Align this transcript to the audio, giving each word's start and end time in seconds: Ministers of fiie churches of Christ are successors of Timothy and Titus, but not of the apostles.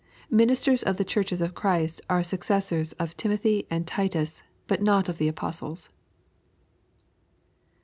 Ministers 0.31 0.81
of 0.81 0.97
fiie 0.97 1.05
churches 1.05 1.41
of 1.41 1.53
Christ 1.53 2.01
are 2.09 2.23
successors 2.23 2.93
of 2.93 3.15
Timothy 3.15 3.67
and 3.69 3.85
Titus, 3.85 4.41
but 4.65 4.81
not 4.81 5.07
of 5.07 5.19
the 5.19 5.27
apostles. 5.27 5.89